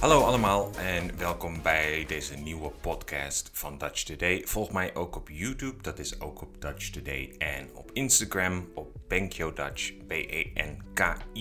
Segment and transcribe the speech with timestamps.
[0.00, 4.42] Hallo allemaal en welkom bij deze nieuwe podcast van Dutch Today.
[4.44, 7.34] Volg mij ook op YouTube, dat is ook op Dutch Today.
[7.38, 11.34] En op Instagram op Benkyo Dutch, B-E-N-K-Y-O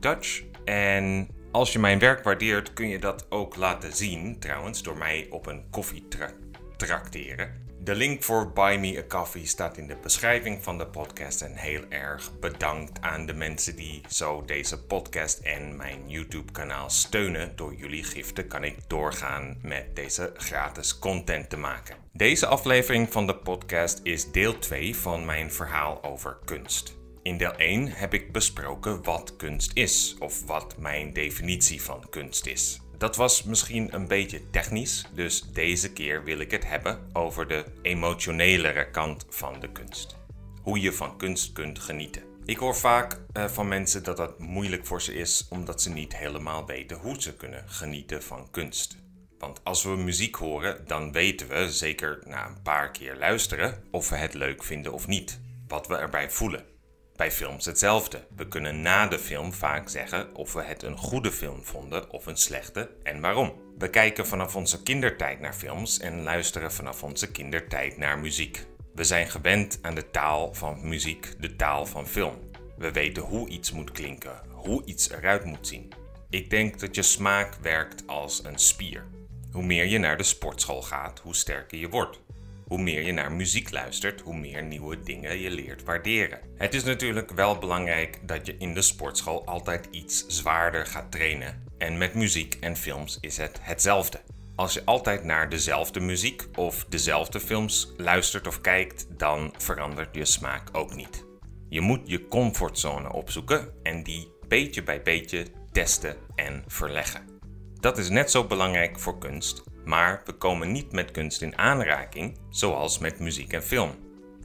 [0.00, 0.42] Dutch.
[0.64, 5.26] En als je mijn werk waardeert, kun je dat ook laten zien, trouwens, door mij
[5.30, 6.28] op een koffie te
[6.76, 7.63] trakteren.
[7.84, 11.40] De link voor Buy Me a Coffee staat in de beschrijving van de podcast.
[11.40, 17.56] En heel erg bedankt aan de mensen die zo deze podcast en mijn YouTube-kanaal steunen.
[17.56, 21.96] Door jullie giften kan ik doorgaan met deze gratis content te maken.
[22.12, 26.96] Deze aflevering van de podcast is deel 2 van mijn verhaal over kunst.
[27.22, 32.46] In deel 1 heb ik besproken wat kunst is, of wat mijn definitie van kunst
[32.46, 32.83] is.
[32.98, 37.64] Dat was misschien een beetje technisch, dus deze keer wil ik het hebben over de
[37.82, 40.16] emotionelere kant van de kunst.
[40.62, 42.22] Hoe je van kunst kunt genieten.
[42.44, 46.16] Ik hoor vaak uh, van mensen dat dat moeilijk voor ze is omdat ze niet
[46.16, 48.96] helemaal weten hoe ze kunnen genieten van kunst.
[49.38, 54.08] Want als we muziek horen, dan weten we, zeker na een paar keer luisteren, of
[54.08, 55.40] we het leuk vinden of niet.
[55.68, 56.73] Wat we erbij voelen.
[57.16, 58.26] Bij films hetzelfde.
[58.36, 62.26] We kunnen na de film vaak zeggen of we het een goede film vonden of
[62.26, 63.52] een slechte en waarom.
[63.78, 68.66] We kijken vanaf onze kindertijd naar films en luisteren vanaf onze kindertijd naar muziek.
[68.94, 72.38] We zijn gewend aan de taal van muziek, de taal van film.
[72.76, 75.92] We weten hoe iets moet klinken, hoe iets eruit moet zien.
[76.30, 79.06] Ik denk dat je smaak werkt als een spier.
[79.52, 82.20] Hoe meer je naar de sportschool gaat, hoe sterker je wordt.
[82.66, 86.40] Hoe meer je naar muziek luistert, hoe meer nieuwe dingen je leert waarderen.
[86.56, 91.64] Het is natuurlijk wel belangrijk dat je in de sportschool altijd iets zwaarder gaat trainen.
[91.78, 94.20] En met muziek en films is het hetzelfde.
[94.56, 100.24] Als je altijd naar dezelfde muziek of dezelfde films luistert of kijkt, dan verandert je
[100.24, 101.24] smaak ook niet.
[101.68, 107.22] Je moet je comfortzone opzoeken en die beetje bij beetje testen en verleggen.
[107.80, 112.38] Dat is net zo belangrijk voor kunst maar we komen niet met kunst in aanraking,
[112.50, 113.94] zoals met muziek en film.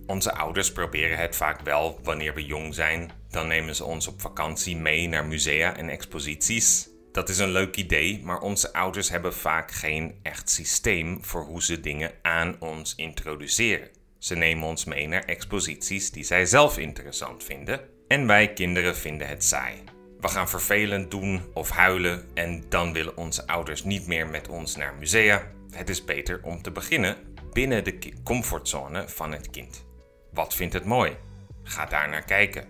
[0.06, 3.12] Onze ouders proberen het vaak wel wanneer we jong zijn.
[3.30, 6.90] Dan nemen ze ons op vakantie mee naar musea en exposities.
[7.12, 11.64] Dat is een leuk idee, maar onze ouders hebben vaak geen echt systeem voor hoe
[11.64, 13.90] ze dingen aan ons introduceren.
[14.20, 19.28] Ze nemen ons mee naar exposities die zij zelf interessant vinden en wij kinderen vinden
[19.28, 19.84] het saai.
[20.20, 24.76] We gaan vervelend doen of huilen en dan willen onze ouders niet meer met ons
[24.76, 25.52] naar musea.
[25.72, 27.18] Het is beter om te beginnen
[27.54, 29.86] binnen de comfortzone van het kind.
[30.32, 31.18] Wat vindt het mooi?
[31.64, 32.68] Ga daar naar kijken.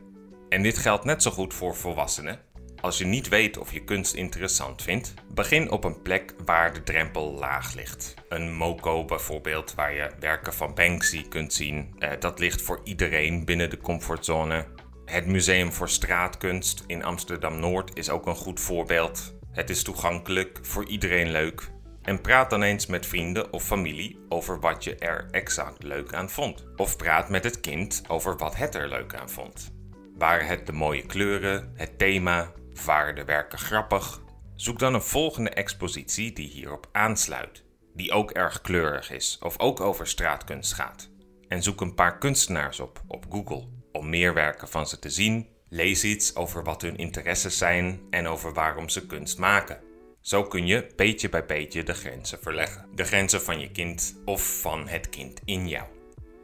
[0.49, 2.39] En dit geldt net zo goed voor volwassenen.
[2.81, 6.83] Als je niet weet of je kunst interessant vindt, begin op een plek waar de
[6.83, 8.13] drempel laag ligt.
[8.29, 11.95] Een MOCO bijvoorbeeld, waar je werken van Banksy kunt zien.
[11.99, 14.65] Eh, dat ligt voor iedereen binnen de comfortzone.
[15.09, 19.33] Het Museum voor Straatkunst in Amsterdam Noord is ook een goed voorbeeld.
[19.51, 21.71] Het is toegankelijk, voor iedereen leuk.
[22.01, 26.29] En praat dan eens met vrienden of familie over wat je er exact leuk aan
[26.29, 26.65] vond.
[26.75, 29.71] Of praat met het kind over wat het er leuk aan vond.
[30.17, 32.51] Waren het de mooie kleuren, het thema,
[32.85, 34.21] waren de werken grappig?
[34.55, 39.79] Zoek dan een volgende expositie die hierop aansluit, die ook erg kleurig is of ook
[39.79, 41.09] over straatkunst gaat.
[41.47, 45.47] En zoek een paar kunstenaars op op Google om meer werken van ze te zien.
[45.69, 49.79] Lees iets over wat hun interesses zijn en over waarom ze kunst maken.
[50.21, 52.85] Zo kun je beetje bij beetje de grenzen verleggen.
[52.95, 55.87] De grenzen van je kind of van het kind in jou.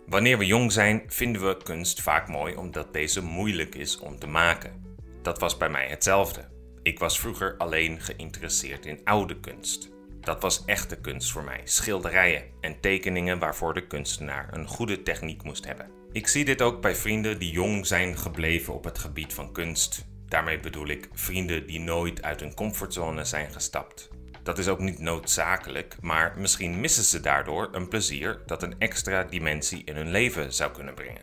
[0.08, 4.28] Wanneer we jong zijn, vinden we kunst vaak mooi omdat deze moeilijk is om te
[4.28, 4.98] maken.
[5.22, 6.48] Dat was bij mij hetzelfde.
[6.84, 9.90] Ik was vroeger alleen geïnteresseerd in oude kunst.
[10.20, 15.44] Dat was echte kunst voor mij, schilderijen en tekeningen waarvoor de kunstenaar een goede techniek
[15.44, 15.90] moest hebben.
[16.16, 20.06] Ik zie dit ook bij vrienden die jong zijn gebleven op het gebied van kunst.
[20.28, 24.10] Daarmee bedoel ik vrienden die nooit uit hun comfortzone zijn gestapt.
[24.44, 29.24] Dat is ook niet noodzakelijk, maar misschien missen ze daardoor een plezier dat een extra
[29.24, 31.22] dimensie in hun leven zou kunnen brengen.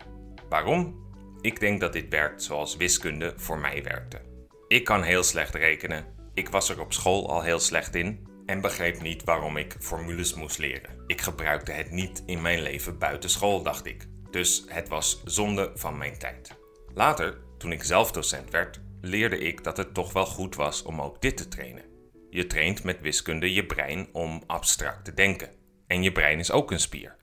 [0.49, 1.07] Waarom?
[1.41, 4.21] Ik denk dat dit werkt zoals wiskunde voor mij werkte.
[4.69, 6.05] Ik kan heel slecht rekenen.
[6.35, 10.35] Ik was er op school al heel slecht in en begreep niet waarom ik formules
[10.35, 11.05] moest leren.
[11.07, 14.11] Ik gebruikte het niet in mijn leven buiten school, dacht ik.
[14.33, 16.55] Dus het was zonde van mijn tijd.
[16.95, 21.01] Later, toen ik zelf docent werd, leerde ik dat het toch wel goed was om
[21.01, 21.85] ook dit te trainen.
[22.31, 25.51] Je traint met wiskunde je brein om abstract te denken.
[25.87, 27.17] En je brein is ook een spier.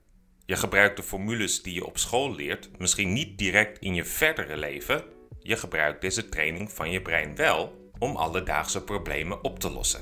[0.44, 4.56] Je gebruikt de formules die je op school leert misschien niet direct in je verdere
[4.56, 5.04] leven.
[5.38, 10.00] Je gebruikt deze training van je brein wel om alledaagse problemen op te lossen.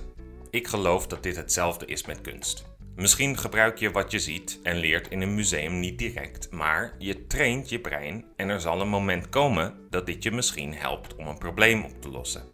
[0.51, 2.65] Ik geloof dat dit hetzelfde is met kunst.
[2.99, 7.27] Misschien gebruik je wat je ziet en leert in een museum niet direct, maar je
[7.27, 11.27] traint je brein en er zal een moment komen dat dit je misschien helpt om
[11.27, 12.51] een probleem op te lossen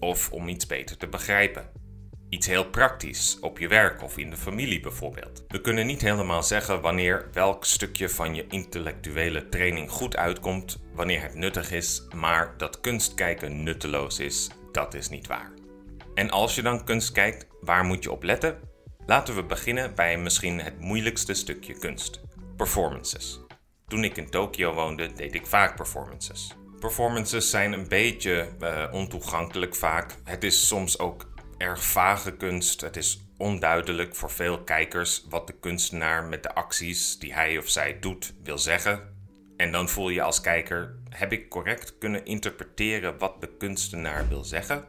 [0.00, 1.70] of om iets beter te begrijpen.
[2.28, 5.44] Iets heel praktisch, op je werk of in de familie bijvoorbeeld.
[5.48, 11.22] We kunnen niet helemaal zeggen wanneer welk stukje van je intellectuele training goed uitkomt, wanneer
[11.22, 15.52] het nuttig is, maar dat kunst kijken nutteloos is, dat is niet waar.
[16.14, 18.72] En als je dan kunst kijkt, waar moet je op letten?
[19.06, 22.20] Laten we beginnen bij misschien het moeilijkste stukje kunst:
[22.56, 23.40] performances.
[23.86, 26.54] Toen ik in Tokio woonde, deed ik vaak performances.
[26.80, 30.14] Performances zijn een beetje uh, ontoegankelijk vaak.
[30.24, 32.80] Het is soms ook erg vage kunst.
[32.80, 37.68] Het is onduidelijk voor veel kijkers wat de kunstenaar met de acties die hij of
[37.68, 39.12] zij doet wil zeggen.
[39.56, 44.44] En dan voel je als kijker: heb ik correct kunnen interpreteren wat de kunstenaar wil
[44.44, 44.84] zeggen?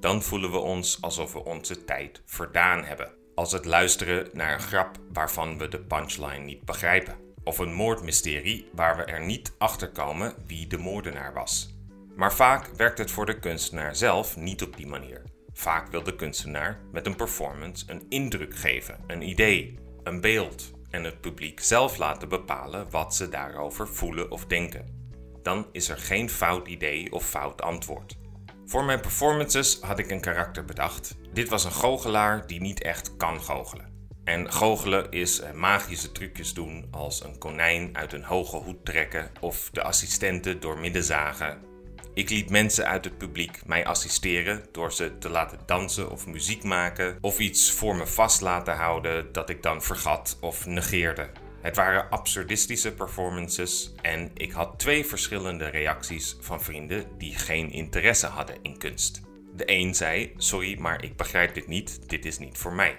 [0.00, 3.15] Dan voelen we ons alsof we onze tijd verdaan hebben.
[3.36, 7.16] Als het luisteren naar een grap waarvan we de punchline niet begrijpen.
[7.44, 11.74] Of een moordmysterie waar we er niet achter komen wie de moordenaar was.
[12.14, 15.22] Maar vaak werkt het voor de kunstenaar zelf niet op die manier.
[15.52, 21.04] Vaak wil de kunstenaar met een performance een indruk geven, een idee, een beeld en
[21.04, 25.08] het publiek zelf laten bepalen wat ze daarover voelen of denken.
[25.42, 28.16] Dan is er geen fout idee of fout antwoord.
[28.66, 31.16] Voor mijn performances had ik een karakter bedacht.
[31.32, 33.94] Dit was een goochelaar die niet echt kan goochelen.
[34.24, 39.30] En goochelen is eh, magische trucjes doen als een konijn uit een hoge hoed trekken
[39.40, 41.74] of de assistenten door midden zagen
[42.16, 46.62] ik liet mensen uit het publiek mij assisteren door ze te laten dansen of muziek
[46.62, 51.30] maken of iets voor me vast laten houden dat ik dan vergat of negeerde.
[51.66, 58.26] Het waren absurdistische performances en ik had twee verschillende reacties van vrienden die geen interesse
[58.26, 59.20] hadden in kunst.
[59.56, 62.94] De een zei: Sorry, maar ik begrijp dit niet, dit is niet voor mij.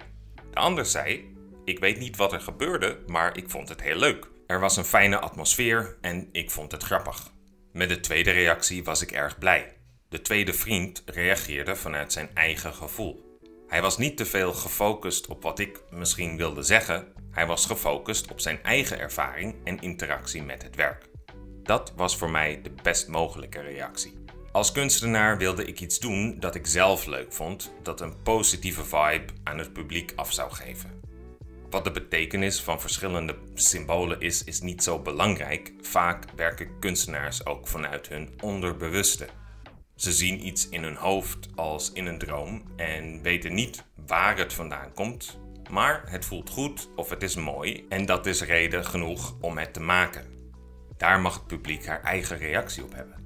[0.50, 4.28] De ander zei: Ik weet niet wat er gebeurde, maar ik vond het heel leuk.
[4.46, 7.32] Er was een fijne atmosfeer en ik vond het grappig.
[7.72, 9.76] Met de tweede reactie was ik erg blij.
[10.08, 13.27] De tweede vriend reageerde vanuit zijn eigen gevoel.
[13.68, 18.30] Hij was niet te veel gefocust op wat ik misschien wilde zeggen, hij was gefocust
[18.30, 21.08] op zijn eigen ervaring en interactie met het werk.
[21.62, 24.14] Dat was voor mij de best mogelijke reactie.
[24.52, 29.32] Als kunstenaar wilde ik iets doen dat ik zelf leuk vond, dat een positieve vibe
[29.44, 31.00] aan het publiek af zou geven.
[31.70, 35.72] Wat de betekenis van verschillende symbolen is, is niet zo belangrijk.
[35.80, 39.28] Vaak werken kunstenaars ook vanuit hun onderbewuste.
[39.98, 44.52] Ze zien iets in hun hoofd als in een droom en weten niet waar het
[44.52, 45.38] vandaan komt,
[45.70, 49.72] maar het voelt goed of het is mooi en dat is reden genoeg om het
[49.72, 50.52] te maken.
[50.96, 53.16] Daar mag het publiek haar eigen reactie op hebben.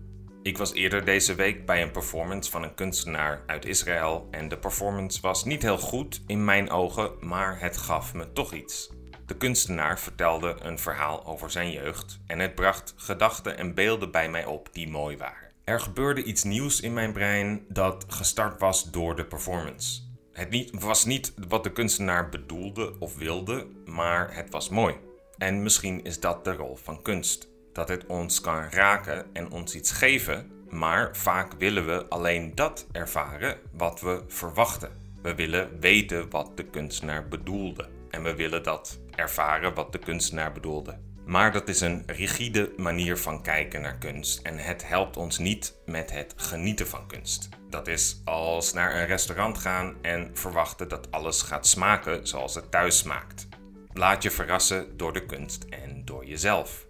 [0.42, 4.58] Ik was eerder deze week bij een performance van een kunstenaar uit Israël en de
[4.58, 8.92] performance was niet heel goed in mijn ogen, maar het gaf me toch iets.
[9.26, 14.30] De kunstenaar vertelde een verhaal over zijn jeugd en het bracht gedachten en beelden bij
[14.30, 15.51] mij op die mooi waren.
[15.64, 20.00] Er gebeurde iets nieuws in mijn brein dat gestart was door de performance.
[20.32, 24.94] Het niet, was niet wat de kunstenaar bedoelde of wilde, maar het was mooi.
[25.38, 29.74] En misschien is dat de rol van kunst dat het ons kan raken en ons
[29.74, 34.90] iets geven, maar vaak willen we alleen dat ervaren wat we verwachten.
[35.22, 40.52] We willen weten wat de kunstenaar bedoelde en we willen dat ervaren wat de kunstenaar
[40.52, 40.98] bedoelde.
[41.24, 45.74] Maar dat is een rigide manier van kijken naar kunst en het helpt ons niet
[45.86, 47.48] met het genieten van kunst.
[47.70, 52.70] Dat is als naar een restaurant gaan en verwachten dat alles gaat smaken zoals het
[52.70, 53.48] thuis smaakt.
[53.92, 56.86] Laat je verrassen door de kunst en door jezelf.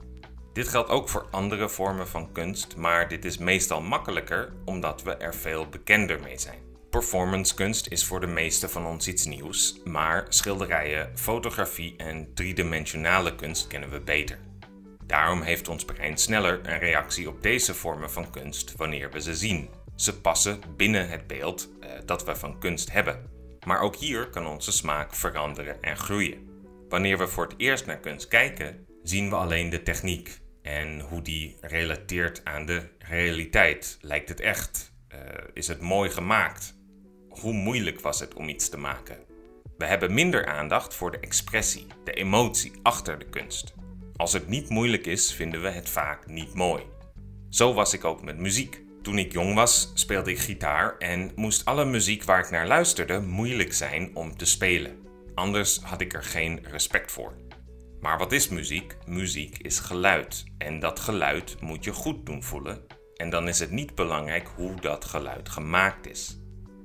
[0.52, 5.14] Dit geldt ook voor andere vormen van kunst, maar dit is meestal makkelijker omdat we
[5.16, 6.71] er veel bekender mee zijn.
[6.92, 13.34] Performance kunst is voor de meeste van ons iets nieuws, maar schilderijen, fotografie en driedimensionale
[13.34, 14.38] kunst kennen we beter.
[15.06, 19.34] Daarom heeft ons brein sneller een reactie op deze vormen van kunst wanneer we ze
[19.34, 19.68] zien.
[19.96, 23.30] Ze passen binnen het beeld eh, dat we van kunst hebben.
[23.66, 26.50] Maar ook hier kan onze smaak veranderen en groeien.
[26.88, 31.22] Wanneer we voor het eerst naar kunst kijken, zien we alleen de techniek, en hoe
[31.22, 33.98] die relateert aan de realiteit.
[34.00, 34.92] Lijkt het echt?
[35.12, 35.18] Uh,
[35.54, 36.80] is het mooi gemaakt?
[37.40, 39.18] Hoe moeilijk was het om iets te maken?
[39.78, 43.74] We hebben minder aandacht voor de expressie, de emotie achter de kunst.
[44.16, 46.82] Als het niet moeilijk is, vinden we het vaak niet mooi.
[47.50, 48.82] Zo was ik ook met muziek.
[49.02, 53.20] Toen ik jong was, speelde ik gitaar en moest alle muziek waar ik naar luisterde
[53.20, 54.98] moeilijk zijn om te spelen.
[55.34, 57.32] Anders had ik er geen respect voor.
[58.00, 58.96] Maar wat is muziek?
[59.06, 60.44] Muziek is geluid.
[60.58, 62.86] En dat geluid moet je goed doen voelen.
[63.16, 66.41] En dan is het niet belangrijk hoe dat geluid gemaakt is.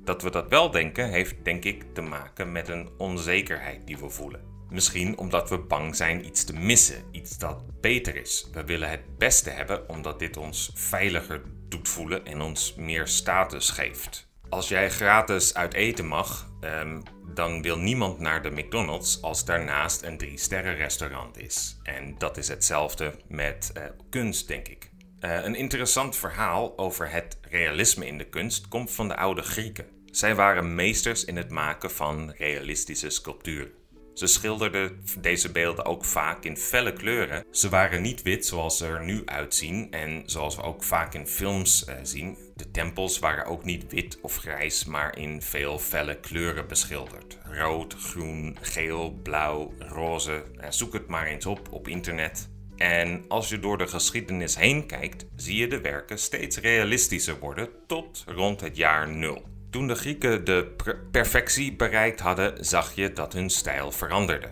[0.08, 4.08] Dat we dat wel denken, heeft denk ik te maken met een onzekerheid die we
[4.08, 4.40] voelen.
[4.70, 8.48] Misschien omdat we bang zijn iets te missen, iets dat beter is.
[8.52, 13.70] We willen het beste hebben omdat dit ons veiliger doet voelen en ons meer status
[13.70, 14.28] geeft.
[14.48, 17.00] Als jij gratis uit eten mag, ehm,
[17.34, 21.78] dan wil niemand naar de McDonald's als daarnaast een drie-sterren restaurant is.
[21.82, 24.90] En dat is hetzelfde met uh, kunst, denk ik.
[25.20, 29.96] Uh, een interessant verhaal over het realisme in de kunst komt van de oude Grieken.
[30.18, 33.72] Zij waren meesters in het maken van realistische sculpturen.
[34.14, 37.44] Ze schilderden deze beelden ook vaak in felle kleuren.
[37.50, 41.26] Ze waren niet wit zoals ze er nu uitzien en zoals we ook vaak in
[41.26, 42.38] films uh, zien.
[42.54, 47.38] De tempels waren ook niet wit of grijs, maar in veel felle kleuren beschilderd.
[47.44, 50.44] Rood, groen, geel, blauw, roze.
[50.56, 52.48] Uh, zoek het maar eens op op internet.
[52.76, 57.68] En als je door de geschiedenis heen kijkt, zie je de werken steeds realistischer worden
[57.86, 59.56] tot rond het jaar 0.
[59.70, 60.74] Toen de Grieken de
[61.10, 64.48] perfectie bereikt hadden, zag je dat hun stijl veranderde.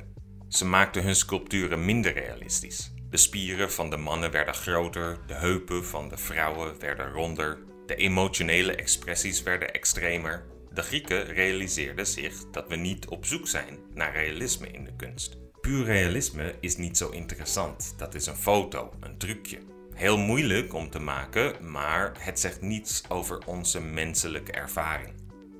[0.48, 2.92] Ze maakten hun sculpturen minder realistisch.
[3.10, 7.94] De spieren van de mannen werden groter, de heupen van de vrouwen werden ronder, de
[7.94, 10.44] emotionele expressies werden extremer.
[10.72, 15.36] De Grieken realiseerden zich dat we niet op zoek zijn naar realisme in de kunst.
[15.60, 17.94] Puur realisme is niet zo interessant.
[17.96, 19.58] Dat is een foto, een trucje.
[19.96, 25.14] Heel moeilijk om te maken, maar het zegt niets over onze menselijke ervaring.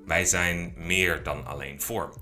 [0.07, 2.13] Wij zijn meer dan alleen vorm.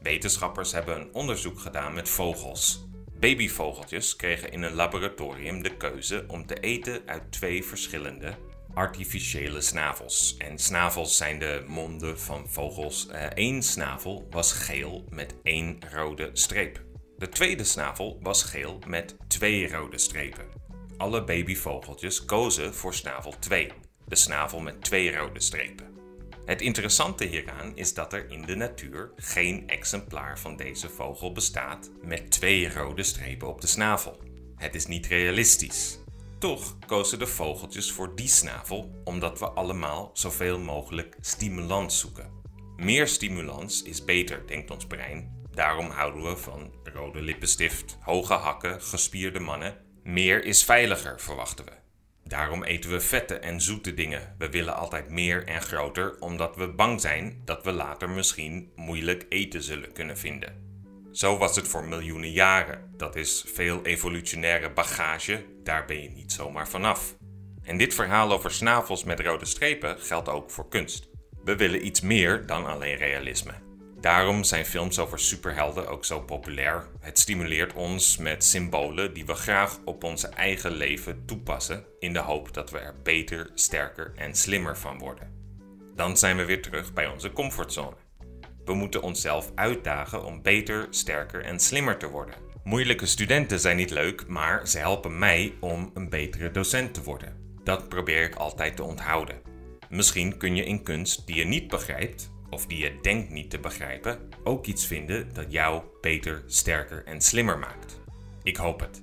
[0.00, 2.86] Wetenschappers hebben een onderzoek gedaan met vogels.
[3.18, 8.34] Babyvogeltjes kregen in een laboratorium de keuze om te eten uit twee verschillende
[8.74, 10.36] artificiële snavels.
[10.36, 13.08] En snavels zijn de monden van vogels.
[13.34, 16.82] Eén eh, snavel was geel met één rode streep.
[17.18, 20.44] De tweede snavel was geel met twee rode strepen.
[21.02, 23.72] Alle babyvogeltjes kozen voor snavel 2,
[24.06, 25.86] de snavel met twee rode strepen.
[26.44, 31.90] Het interessante hieraan is dat er in de natuur geen exemplaar van deze vogel bestaat
[32.02, 34.20] met twee rode strepen op de snavel.
[34.56, 35.98] Het is niet realistisch.
[36.38, 42.30] Toch kozen de vogeltjes voor die snavel omdat we allemaal zoveel mogelijk stimulans zoeken.
[42.76, 45.46] Meer stimulans is beter, denkt ons brein.
[45.50, 49.90] Daarom houden we van rode lippenstift, hoge hakken, gespierde mannen.
[50.02, 51.70] Meer is veiliger, verwachten we.
[52.24, 54.34] Daarom eten we vette en zoete dingen.
[54.38, 59.26] We willen altijd meer en groter, omdat we bang zijn dat we later misschien moeilijk
[59.28, 60.70] eten zullen kunnen vinden.
[61.12, 62.90] Zo was het voor miljoenen jaren.
[62.96, 67.16] Dat is veel evolutionaire bagage, daar ben je niet zomaar vanaf.
[67.62, 71.08] En dit verhaal over snavels met rode strepen geldt ook voor kunst.
[71.44, 73.52] We willen iets meer dan alleen realisme.
[74.02, 76.86] Daarom zijn films over superhelden ook zo populair.
[77.00, 82.18] Het stimuleert ons met symbolen die we graag op onze eigen leven toepassen, in de
[82.18, 85.30] hoop dat we er beter, sterker en slimmer van worden.
[85.94, 87.96] Dan zijn we weer terug bij onze comfortzone.
[88.64, 92.34] We moeten onszelf uitdagen om beter, sterker en slimmer te worden.
[92.64, 97.56] Moeilijke studenten zijn niet leuk, maar ze helpen mij om een betere docent te worden.
[97.64, 99.40] Dat probeer ik altijd te onthouden.
[99.88, 103.58] Misschien kun je in kunst die je niet begrijpt, of die je denkt niet te
[103.58, 108.00] begrijpen, ook iets vinden dat jou beter, sterker en slimmer maakt.
[108.42, 109.02] Ik hoop het.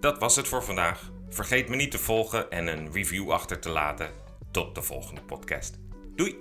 [0.00, 1.10] Dat was het voor vandaag.
[1.28, 4.10] Vergeet me niet te volgen en een review achter te laten.
[4.50, 5.78] Tot de volgende podcast.
[6.14, 6.36] Doei!